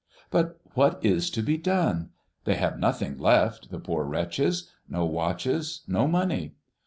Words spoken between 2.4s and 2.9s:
They have